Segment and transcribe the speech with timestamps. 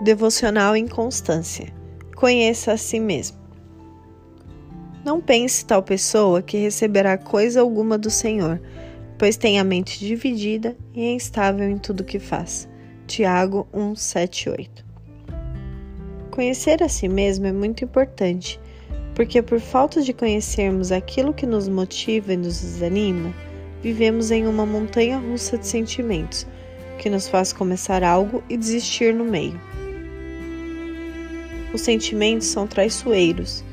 [0.00, 1.72] Devocional Inconstância.
[2.16, 3.38] Conheça a si mesmo.
[5.04, 8.60] Não pense tal pessoa que receberá coisa alguma do Senhor,
[9.16, 12.68] pois tem a mente dividida e é instável em tudo que faz.
[13.06, 14.84] Tiago 1, 7, 8.
[16.32, 18.60] Conhecer a si mesmo é muito importante,
[19.14, 23.32] porque por falta de conhecermos aquilo que nos motiva e nos desanima,
[23.80, 26.46] vivemos em uma montanha russa de sentimentos,
[26.98, 29.73] que nos faz começar algo e desistir no meio.
[31.74, 33.64] Os sentimentos são traiçoeiros.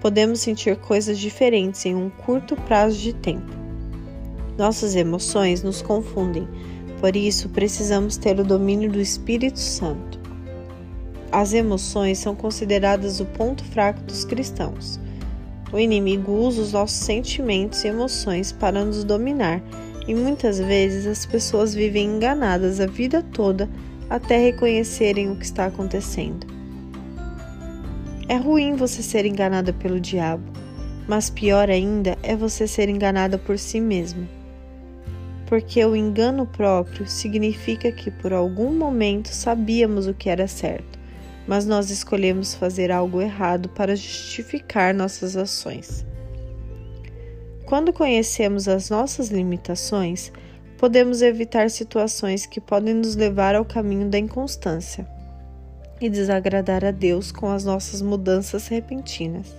[0.00, 3.52] Podemos sentir coisas diferentes em um curto prazo de tempo.
[4.58, 6.48] Nossas emoções nos confundem,
[6.98, 10.18] por isso precisamos ter o domínio do Espírito Santo.
[11.30, 14.98] As emoções são consideradas o ponto fraco dos cristãos.
[15.72, 19.62] O inimigo usa os nossos sentimentos e emoções para nos dominar,
[20.08, 23.70] e muitas vezes as pessoas vivem enganadas a vida toda
[24.10, 26.57] até reconhecerem o que está acontecendo.
[28.28, 30.44] É ruim você ser enganada pelo diabo,
[31.08, 34.28] mas pior ainda é você ser enganada por si mesma.
[35.46, 40.98] Porque o engano próprio significa que por algum momento sabíamos o que era certo
[41.48, 46.04] mas nós escolhemos fazer algo errado para justificar nossas ações.
[47.64, 50.30] Quando conhecemos as nossas limitações,
[50.76, 55.08] podemos evitar situações que podem nos levar ao caminho da inconstância
[56.00, 59.54] e desagradar a Deus com as nossas mudanças repentinas,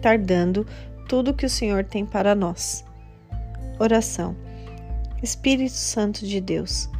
[0.00, 0.66] tardando
[1.08, 2.84] tudo que o Senhor tem para nós.
[3.78, 4.36] Oração.
[5.22, 6.90] Espírito Santo de Deus,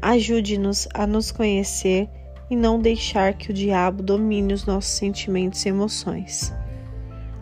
[0.00, 2.08] ajude-nos a nos conhecer
[2.50, 6.52] e não deixar que o diabo domine os nossos sentimentos e emoções.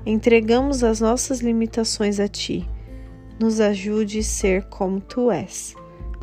[0.05, 2.69] Entregamos as nossas limitações a Ti.
[3.39, 5.75] Nos ajude a ser como Tu és.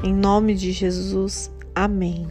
[0.04, 1.52] Em nome de Jesus.
[1.74, 2.28] Amém.